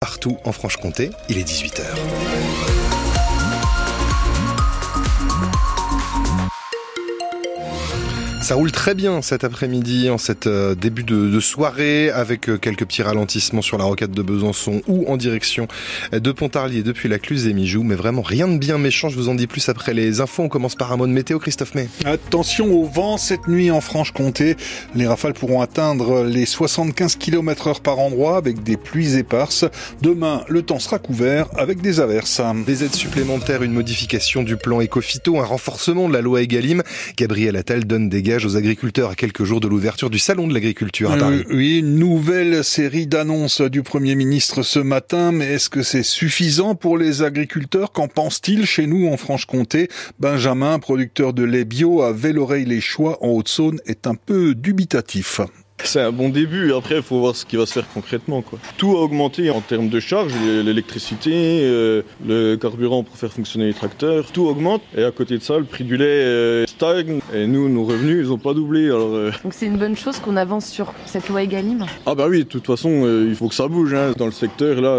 partout 0.00 0.38
en 0.44 0.52
Franche-Comté. 0.52 1.10
Il 1.28 1.36
est 1.36 1.46
18h. 1.46 2.79
Ça 8.42 8.54
roule 8.54 8.72
très 8.72 8.94
bien 8.94 9.20
cet 9.20 9.44
après-midi, 9.44 10.08
en 10.08 10.16
cet 10.16 10.46
euh, 10.46 10.74
début 10.74 11.04
de, 11.04 11.38
soirée, 11.40 12.10
avec 12.10 12.48
euh, 12.48 12.56
quelques 12.56 12.86
petits 12.86 13.02
ralentissements 13.02 13.60
sur 13.60 13.76
la 13.76 13.84
rocade 13.84 14.12
de 14.12 14.22
Besançon 14.22 14.80
ou 14.88 15.06
en 15.08 15.18
direction 15.18 15.68
de 16.12 16.32
Pontarlier 16.32 16.82
depuis 16.82 17.08
la 17.10 17.18
Cluse 17.18 17.46
et 17.46 17.52
Mijoux. 17.52 17.82
Mais 17.82 17.94
vraiment 17.94 18.22
rien 18.22 18.48
de 18.48 18.56
bien 18.56 18.78
méchant, 18.78 19.10
je 19.10 19.16
vous 19.16 19.28
en 19.28 19.34
dis 19.34 19.46
plus 19.46 19.68
après 19.68 19.92
les 19.92 20.22
infos. 20.22 20.42
On 20.42 20.48
commence 20.48 20.74
par 20.74 20.90
un 20.90 20.96
mot 20.96 21.06
de 21.06 21.12
météo, 21.12 21.38
Christophe 21.38 21.74
May. 21.74 21.88
Attention 22.06 22.72
au 22.72 22.86
vent 22.86 23.18
cette 23.18 23.46
nuit 23.46 23.70
en 23.70 23.82
Franche-Comté. 23.82 24.56
Les 24.94 25.06
rafales 25.06 25.34
pourront 25.34 25.60
atteindre 25.60 26.24
les 26.24 26.46
75 26.46 27.16
km 27.16 27.68
heure 27.68 27.80
par 27.80 27.98
endroit 27.98 28.38
avec 28.38 28.62
des 28.62 28.78
pluies 28.78 29.16
éparses. 29.16 29.66
Demain, 30.00 30.44
le 30.48 30.62
temps 30.62 30.78
sera 30.78 30.98
couvert 30.98 31.46
avec 31.58 31.82
des 31.82 32.00
averses. 32.00 32.40
Des 32.66 32.84
aides 32.84 32.94
supplémentaires, 32.94 33.62
une 33.62 33.72
modification 33.72 34.42
du 34.42 34.56
plan 34.56 34.80
éco-phyto, 34.80 35.38
un 35.38 35.44
renforcement 35.44 36.08
de 36.08 36.14
la 36.14 36.22
loi 36.22 36.40
Egalim. 36.40 36.82
Gabriel 37.18 37.56
Attal 37.56 37.84
donne 37.84 38.08
des 38.08 38.22
aux 38.38 38.56
agriculteurs 38.56 39.10
à 39.10 39.14
quelques 39.14 39.44
jours 39.44 39.60
de 39.60 39.68
l'ouverture 39.68 40.10
du 40.10 40.18
salon 40.18 40.46
de 40.46 40.54
l'agriculture 40.54 41.10
à 41.10 41.16
Paris. 41.16 41.44
Euh, 41.50 41.54
oui, 41.54 41.78
une 41.78 41.96
nouvelle 41.96 42.62
série 42.62 43.06
d'annonces 43.06 43.60
du 43.60 43.82
Premier 43.82 44.14
ministre 44.14 44.62
ce 44.62 44.78
matin, 44.78 45.32
mais 45.32 45.46
est-ce 45.46 45.68
que 45.68 45.82
c'est 45.82 46.02
suffisant 46.02 46.74
pour 46.74 46.96
les 46.96 47.22
agriculteurs? 47.22 47.92
Qu'en 47.92 48.08
pense-t-il 48.08 48.66
chez 48.66 48.86
nous 48.86 49.08
en 49.08 49.16
Franche-Comté? 49.16 49.88
Benjamin, 50.18 50.78
producteur 50.78 51.32
de 51.32 51.42
lait 51.42 51.64
bio 51.64 52.02
à 52.02 52.12
Velloreille-les-Choix 52.12 53.18
en 53.22 53.28
Haute-Saône, 53.28 53.80
est 53.86 54.06
un 54.06 54.14
peu 54.14 54.54
dubitatif. 54.54 55.40
C'est 55.84 56.00
un 56.00 56.12
bon 56.12 56.28
début. 56.28 56.72
Après, 56.72 56.96
il 56.96 57.02
faut 57.02 57.18
voir 57.18 57.34
ce 57.34 57.44
qui 57.44 57.56
va 57.56 57.66
se 57.66 57.72
faire 57.72 57.86
concrètement. 57.92 58.42
Quoi. 58.42 58.58
Tout 58.76 58.96
a 58.96 59.00
augmenté 59.00 59.50
en 59.50 59.60
termes 59.60 59.88
de 59.88 60.00
charges, 60.00 60.32
l'électricité, 60.64 61.32
euh, 61.34 62.02
le 62.26 62.56
carburant 62.56 63.02
pour 63.02 63.16
faire 63.16 63.32
fonctionner 63.32 63.66
les 63.66 63.74
tracteurs, 63.74 64.30
tout 64.32 64.46
augmente. 64.46 64.82
Et 64.96 65.04
à 65.04 65.10
côté 65.10 65.38
de 65.38 65.42
ça, 65.42 65.58
le 65.58 65.64
prix 65.64 65.84
du 65.84 65.96
lait 65.96 66.04
euh, 66.06 66.66
stagne. 66.66 67.20
Et 67.34 67.46
nous, 67.46 67.68
nos 67.68 67.84
revenus, 67.84 68.24
ils 68.24 68.28
n'ont 68.28 68.38
pas 68.38 68.54
doublé. 68.54 68.86
Alors, 68.86 69.14
euh. 69.14 69.30
Donc 69.42 69.52
c'est 69.54 69.66
une 69.66 69.78
bonne 69.78 69.96
chose 69.96 70.18
qu'on 70.18 70.36
avance 70.36 70.66
sur 70.66 70.92
cette 71.06 71.28
loi 71.28 71.42
Egalim? 71.42 71.86
Ah 72.06 72.14
bah 72.14 72.26
oui, 72.28 72.40
de 72.40 72.48
toute 72.48 72.66
façon, 72.66 73.06
il 73.28 73.34
faut 73.34 73.48
que 73.48 73.54
ça 73.54 73.68
bouge. 73.68 73.94
Hein. 73.94 74.12
Dans 74.16 74.26
le 74.26 74.32
secteur, 74.32 74.80
là, 74.80 74.98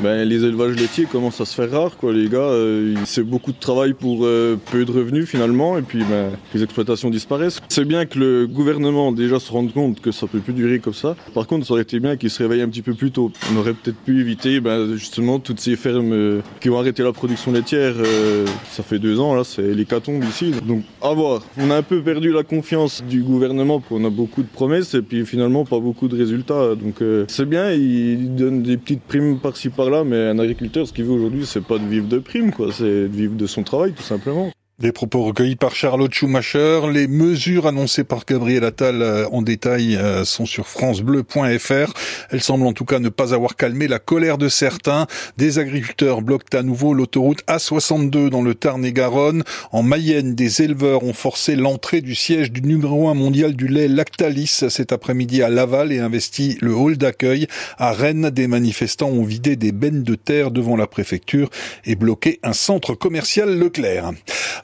ben, 0.00 0.28
les 0.28 0.44
élevages 0.44 0.76
laitiers 0.76 1.04
commencent 1.04 1.40
à 1.40 1.44
se 1.44 1.54
faire 1.54 1.70
rares. 1.70 1.96
Quoi. 1.96 2.12
Les 2.12 2.28
gars, 2.28 2.50
c'est 3.04 3.22
beaucoup 3.22 3.52
de 3.52 3.58
travail 3.58 3.92
pour 3.92 4.20
peu 4.20 4.84
de 4.84 4.92
revenus 4.92 5.28
finalement. 5.28 5.78
Et 5.78 5.82
puis, 5.82 6.04
ben, 6.04 6.30
les 6.54 6.62
exploitations 6.62 7.10
disparaissent. 7.10 7.60
C'est 7.68 7.84
bien 7.84 8.06
que 8.06 8.18
le 8.18 8.46
gouvernement 8.46 9.12
déjà 9.12 9.38
se 9.38 9.50
rende 9.52 9.72
compte 9.72 10.00
que 10.00 10.10
ça 10.10 10.21
peut 10.26 10.40
plus 10.40 10.52
durer 10.52 10.78
comme 10.78 10.94
ça. 10.94 11.16
Par 11.34 11.46
contre, 11.46 11.66
ça 11.66 11.72
aurait 11.72 11.82
été 11.82 12.00
bien 12.00 12.16
qu'ils 12.16 12.30
se 12.30 12.42
réveillent 12.42 12.62
un 12.62 12.68
petit 12.68 12.82
peu 12.82 12.94
plus 12.94 13.10
tôt. 13.10 13.30
On 13.52 13.56
aurait 13.56 13.74
peut-être 13.74 13.98
pu 13.98 14.20
éviter 14.20 14.60
ben, 14.60 14.94
justement 14.94 15.38
toutes 15.38 15.60
ces 15.60 15.76
fermes 15.76 16.12
euh, 16.12 16.40
qui 16.60 16.70
ont 16.70 16.78
arrêté 16.78 17.02
la 17.02 17.12
production 17.12 17.52
laitière. 17.52 17.94
Euh, 17.98 18.46
ça 18.70 18.82
fait 18.82 18.98
deux 18.98 19.20
ans, 19.20 19.34
là, 19.34 19.44
c'est 19.44 19.74
l'hécatombe 19.74 20.24
ici. 20.24 20.52
Donc, 20.66 20.82
à 21.00 21.12
voir. 21.12 21.42
On 21.58 21.70
a 21.70 21.76
un 21.76 21.82
peu 21.82 22.02
perdu 22.02 22.32
la 22.32 22.42
confiance 22.42 23.02
du 23.02 23.22
gouvernement, 23.22 23.82
on 23.90 24.04
a 24.04 24.10
beaucoup 24.10 24.42
de 24.42 24.48
promesses 24.48 24.94
et 24.94 25.02
puis 25.02 25.24
finalement 25.26 25.64
pas 25.64 25.80
beaucoup 25.80 26.08
de 26.08 26.16
résultats. 26.16 26.74
Donc, 26.74 27.02
euh, 27.02 27.24
c'est 27.28 27.48
bien, 27.48 27.72
ils 27.72 28.34
donnent 28.34 28.62
des 28.62 28.76
petites 28.76 29.02
primes 29.02 29.38
par-ci 29.38 29.68
par-là, 29.68 30.04
mais 30.04 30.28
un 30.28 30.38
agriculteur, 30.38 30.86
ce 30.86 30.92
qu'il 30.92 31.04
veut 31.04 31.12
aujourd'hui, 31.12 31.46
c'est 31.46 31.64
pas 31.64 31.78
de 31.78 31.86
vivre 31.86 32.08
de 32.08 32.18
primes, 32.18 32.52
quoi, 32.52 32.68
c'est 32.72 32.84
de 32.84 33.16
vivre 33.16 33.34
de 33.34 33.46
son 33.46 33.62
travail, 33.62 33.92
tout 33.92 34.02
simplement. 34.02 34.52
Des 34.78 34.90
propos 34.90 35.22
recueillis 35.22 35.54
par 35.54 35.76
Charlotte 35.76 36.12
Schumacher. 36.12 36.80
Les 36.90 37.06
mesures 37.06 37.66
annoncées 37.66 38.04
par 38.04 38.24
Gabriel 38.24 38.64
Attal 38.64 39.02
euh, 39.02 39.28
en 39.30 39.42
détail 39.42 39.96
euh, 39.96 40.24
sont 40.24 40.46
sur 40.46 40.66
francebleu.fr. 40.66 41.92
Elles 42.30 42.42
semblent 42.42 42.66
en 42.66 42.72
tout 42.72 42.86
cas 42.86 42.98
ne 42.98 43.10
pas 43.10 43.34
avoir 43.34 43.54
calmé 43.54 43.86
la 43.86 43.98
colère 43.98 44.38
de 44.38 44.48
certains. 44.48 45.06
Des 45.36 45.58
agriculteurs 45.58 46.22
bloquent 46.22 46.56
à 46.56 46.62
nouveau 46.62 46.94
l'autoroute 46.94 47.44
A62 47.48 48.30
dans 48.30 48.40
le 48.40 48.54
Tarn-et-Garonne. 48.54 49.44
En 49.72 49.82
Mayenne, 49.82 50.34
des 50.34 50.62
éleveurs 50.62 51.04
ont 51.04 51.12
forcé 51.12 51.54
l'entrée 51.54 52.00
du 52.00 52.14
siège 52.14 52.50
du 52.50 52.62
numéro 52.62 53.10
1 53.10 53.14
mondial 53.14 53.54
du 53.54 53.68
lait 53.68 53.88
Lactalis 53.88 54.64
cet 54.70 54.90
après-midi 54.90 55.42
à 55.42 55.50
Laval 55.50 55.92
et 55.92 55.98
investi 55.98 56.56
le 56.62 56.74
hall 56.74 56.96
d'accueil. 56.96 57.46
À 57.76 57.92
Rennes, 57.92 58.30
des 58.30 58.46
manifestants 58.46 59.10
ont 59.10 59.22
vidé 59.22 59.54
des 59.54 59.70
bennes 59.70 60.02
de 60.02 60.14
terre 60.14 60.50
devant 60.50 60.76
la 60.76 60.86
préfecture 60.86 61.50
et 61.84 61.94
bloqué 61.94 62.40
un 62.42 62.54
centre 62.54 62.94
commercial 62.94 63.58
Leclerc. 63.58 64.12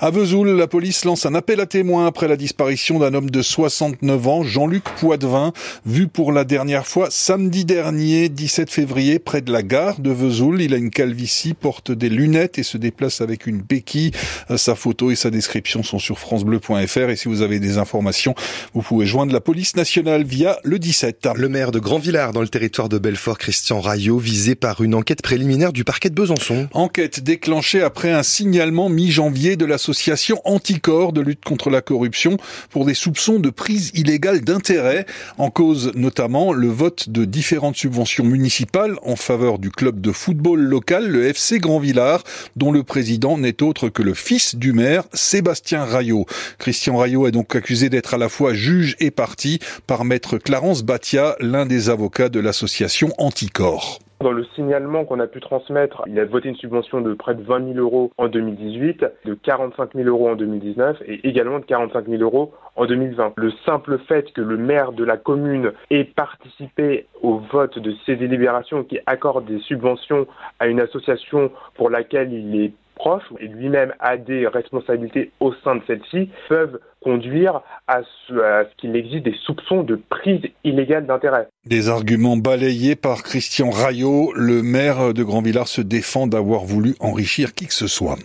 À 0.00 0.12
Vesoul, 0.12 0.50
la 0.50 0.68
police 0.68 1.04
lance 1.04 1.26
un 1.26 1.34
appel 1.34 1.58
à 1.58 1.66
témoins 1.66 2.06
après 2.06 2.28
la 2.28 2.36
disparition 2.36 3.00
d'un 3.00 3.14
homme 3.14 3.30
de 3.30 3.42
69 3.42 4.28
ans, 4.28 4.44
Jean-Luc 4.44 4.84
Poitvin, 4.84 5.52
vu 5.86 6.06
pour 6.06 6.30
la 6.30 6.44
dernière 6.44 6.86
fois 6.86 7.08
samedi 7.10 7.64
dernier, 7.64 8.28
17 8.28 8.70
février, 8.70 9.18
près 9.18 9.40
de 9.40 9.50
la 9.50 9.64
gare 9.64 9.98
de 9.98 10.12
Vesoul. 10.12 10.62
Il 10.62 10.72
a 10.72 10.76
une 10.76 10.90
calvitie, 10.90 11.52
porte 11.52 11.90
des 11.90 12.10
lunettes 12.10 12.60
et 12.60 12.62
se 12.62 12.78
déplace 12.78 13.20
avec 13.20 13.48
une 13.48 13.60
béquille. 13.60 14.12
Euh, 14.52 14.56
sa 14.56 14.76
photo 14.76 15.10
et 15.10 15.16
sa 15.16 15.30
description 15.30 15.82
sont 15.82 15.98
sur 15.98 16.20
francebleu.fr 16.20 17.10
et 17.10 17.16
si 17.16 17.26
vous 17.26 17.42
avez 17.42 17.58
des 17.58 17.76
informations, 17.76 18.36
vous 18.74 18.82
pouvez 18.82 19.04
joindre 19.04 19.32
la 19.32 19.40
police 19.40 19.74
nationale 19.74 20.22
via 20.22 20.60
le 20.62 20.78
17. 20.78 21.28
Le 21.34 21.48
maire 21.48 21.72
de 21.72 21.80
Grand-Villard 21.80 22.32
dans 22.32 22.42
le 22.42 22.48
territoire 22.48 22.88
de 22.88 22.98
Belfort, 22.98 23.38
Christian 23.38 23.80
Rayot, 23.80 24.18
visé 24.18 24.54
par 24.54 24.80
une 24.80 24.94
enquête 24.94 25.22
préliminaire 25.22 25.72
du 25.72 25.82
parquet 25.82 26.08
de 26.08 26.14
Besançon. 26.14 26.68
Enquête 26.72 27.18
déclenchée 27.18 27.82
après 27.82 28.12
un 28.12 28.22
signalement 28.22 28.88
mi-janvier 28.88 29.56
de 29.56 29.64
la 29.64 29.76
association 29.88 30.42
Anticorps 30.44 31.14
de 31.14 31.22
lutte 31.22 31.42
contre 31.46 31.70
la 31.70 31.80
corruption 31.80 32.36
pour 32.68 32.84
des 32.84 32.92
soupçons 32.92 33.38
de 33.38 33.48
prise 33.48 33.90
illégale 33.94 34.42
d'intérêt, 34.42 35.06
en 35.38 35.48
cause 35.48 35.92
notamment 35.94 36.52
le 36.52 36.68
vote 36.68 37.08
de 37.08 37.24
différentes 37.24 37.76
subventions 37.76 38.24
municipales 38.24 38.96
en 39.02 39.16
faveur 39.16 39.58
du 39.58 39.70
club 39.70 40.02
de 40.02 40.12
football 40.12 40.60
local, 40.60 41.08
le 41.08 41.24
FC 41.24 41.58
Grand 41.58 41.78
Villard, 41.78 42.22
dont 42.54 42.70
le 42.70 42.82
président 42.82 43.38
n'est 43.38 43.62
autre 43.62 43.88
que 43.88 44.02
le 44.02 44.12
fils 44.12 44.56
du 44.56 44.74
maire, 44.74 45.04
Sébastien 45.14 45.84
Rayot. 45.84 46.26
Christian 46.58 46.98
Rayot 46.98 47.26
est 47.26 47.32
donc 47.32 47.56
accusé 47.56 47.88
d'être 47.88 48.12
à 48.12 48.18
la 48.18 48.28
fois 48.28 48.52
juge 48.52 48.94
et 49.00 49.10
parti 49.10 49.58
par 49.86 50.04
maître 50.04 50.36
Clarence 50.36 50.82
Batia, 50.82 51.34
l'un 51.40 51.64
des 51.64 51.88
avocats 51.88 52.28
de 52.28 52.40
l'association 52.40 53.10
Anticorps. 53.16 54.00
Dans 54.20 54.32
le 54.32 54.42
signalement 54.56 55.04
qu'on 55.04 55.20
a 55.20 55.28
pu 55.28 55.38
transmettre, 55.38 56.02
il 56.08 56.18
a 56.18 56.24
voté 56.24 56.48
une 56.48 56.56
subvention 56.56 57.00
de 57.00 57.14
près 57.14 57.36
de 57.36 57.42
20 57.42 57.74
000 57.74 57.78
euros 57.78 58.10
en 58.18 58.26
2018, 58.26 59.06
de 59.24 59.34
45 59.34 59.94
000 59.94 60.08
euros 60.08 60.28
en 60.28 60.34
2019 60.34 61.02
et 61.06 61.28
également 61.28 61.60
de 61.60 61.64
45 61.64 62.08
000 62.08 62.22
euros 62.22 62.52
en 62.74 62.86
2020. 62.86 63.34
Le 63.36 63.52
simple 63.64 63.98
fait 64.08 64.32
que 64.32 64.40
le 64.40 64.56
maire 64.56 64.90
de 64.90 65.04
la 65.04 65.18
commune 65.18 65.72
ait 65.90 66.02
participé 66.02 67.06
au 67.22 67.38
vote 67.38 67.78
de 67.78 67.94
ces 68.06 68.16
délibérations 68.16 68.82
qui 68.82 68.98
accordent 69.06 69.46
des 69.46 69.60
subventions 69.60 70.26
à 70.58 70.66
une 70.66 70.80
association 70.80 71.52
pour 71.76 71.88
laquelle 71.88 72.32
il 72.32 72.60
est 72.60 72.72
proche 72.98 73.22
et 73.40 73.46
lui-même 73.46 73.94
a 74.00 74.16
des 74.16 74.46
responsabilités 74.46 75.30
au 75.40 75.54
sein 75.64 75.76
de 75.76 75.82
celle-ci 75.86 76.30
peuvent 76.48 76.78
conduire 77.02 77.62
à 77.86 78.00
ce, 78.26 78.66
qu'il 78.76 78.96
existe 78.96 79.24
des 79.24 79.36
soupçons 79.44 79.82
de 79.82 79.96
prise 79.96 80.42
illégale 80.64 81.06
d'intérêt. 81.06 81.48
Des 81.64 81.88
arguments 81.88 82.36
balayés 82.36 82.96
par 82.96 83.22
Christian 83.22 83.70
Rayot, 83.70 84.32
le 84.34 84.62
maire 84.62 85.14
de 85.14 85.22
Grand-Villard 85.22 85.68
se 85.68 85.80
défend 85.80 86.26
d'avoir 86.26 86.64
voulu 86.64 86.94
enrichir 87.00 87.54
qui 87.54 87.66
que 87.66 87.74
ce 87.74 87.86
soit 87.86 88.16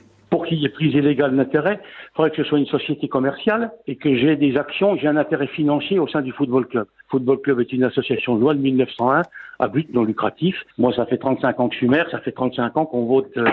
y 0.55 0.65
ait 0.65 0.69
prise 0.69 0.93
illégale 0.93 1.35
d'intérêt, 1.35 1.79
il 1.81 2.15
faudrait 2.15 2.31
que 2.31 2.37
ce 2.37 2.43
soit 2.43 2.59
une 2.59 2.65
société 2.67 3.07
commerciale 3.07 3.71
et 3.87 3.95
que 3.95 4.15
j'ai 4.15 4.35
des 4.35 4.57
actions, 4.57 4.97
j'ai 4.97 5.07
un 5.07 5.17
intérêt 5.17 5.47
financier 5.47 5.99
au 5.99 6.07
sein 6.07 6.21
du 6.21 6.31
football 6.31 6.67
club. 6.67 6.87
Football 7.13 7.41
Club 7.41 7.59
est 7.59 7.71
une 7.71 7.83
association 7.83 8.35
de 8.35 8.41
loi 8.41 8.55
de 8.55 8.59
1901 8.59 9.21
à 9.59 9.67
but 9.67 9.93
non 9.93 10.03
lucratif. 10.03 10.55
Moi, 10.79 10.91
ça 10.93 11.05
fait 11.05 11.19
35 11.19 11.59
ans 11.59 11.67
que 11.67 11.75
je 11.75 11.77
suis 11.77 11.87
maire, 11.87 12.09
ça 12.09 12.19
fait 12.19 12.31
35 12.31 12.75
ans 12.75 12.85
qu'on 12.87 13.05
vote, 13.05 13.29
euh, 13.37 13.45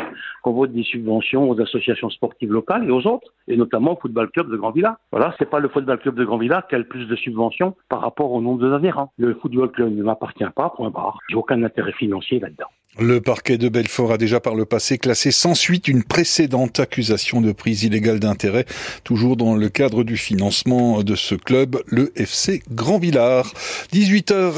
qu'on 0.42 0.52
vote 0.52 0.72
des 0.72 0.82
subventions 0.82 1.50
aux 1.50 1.60
associations 1.60 2.08
sportives 2.08 2.50
locales 2.50 2.88
et 2.88 2.90
aux 2.90 3.06
autres, 3.06 3.28
et 3.48 3.58
notamment 3.58 3.92
au 3.92 3.96
Football 3.96 4.30
Club 4.30 4.50
de 4.50 4.56
Grand 4.56 4.70
Villa. 4.70 4.96
Voilà, 5.12 5.34
c'est 5.38 5.50
pas 5.50 5.60
le 5.60 5.68
Football 5.68 5.98
Club 5.98 6.14
de 6.14 6.24
Grand 6.24 6.38
Villa 6.38 6.64
qui 6.70 6.74
a 6.74 6.78
le 6.78 6.84
plus 6.84 7.04
de 7.04 7.16
subventions 7.16 7.76
par 7.90 8.00
rapport 8.00 8.32
au 8.32 8.40
nombre 8.40 8.66
d'adhérents. 8.66 9.12
Le 9.18 9.34
Football 9.34 9.72
Club 9.72 9.94
ne 9.94 10.02
m'appartient 10.02 10.44
pas, 10.56 10.70
point 10.70 10.88
barre. 10.88 11.18
J'ai 11.28 11.36
aucun 11.36 11.62
intérêt 11.62 11.92
financier 11.92 12.40
là-dedans. 12.40 12.68
Le 12.98 13.20
parquet 13.20 13.56
de 13.56 13.68
Belfort 13.68 14.10
a 14.10 14.18
déjà 14.18 14.40
par 14.40 14.56
le 14.56 14.64
passé 14.64 14.98
classé 14.98 15.30
sans 15.30 15.54
suite 15.54 15.86
une 15.86 16.02
précédente 16.02 16.80
accusation 16.80 17.40
de 17.40 17.52
prise 17.52 17.84
illégale 17.84 18.18
d'intérêt, 18.18 18.66
toujours 19.04 19.36
dans 19.36 19.54
le 19.54 19.68
cadre 19.68 20.02
du 20.02 20.16
financement 20.16 21.04
de 21.04 21.14
ce 21.14 21.36
club, 21.36 21.80
le 21.86 22.12
FC 22.16 22.64
Grand 22.72 22.98
Villard. 22.98 23.54
18h 23.92 24.48